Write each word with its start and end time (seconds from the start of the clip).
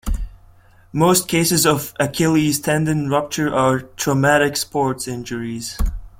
Most 0.93 1.27
cases 1.27 1.63
of 1.67 1.93
Achilles 1.99 2.59
tendon 2.59 3.07
rupture 3.11 3.53
are 3.53 3.81
traumatic 3.81 4.57
sports 4.57 5.07
injuries. 5.07 5.77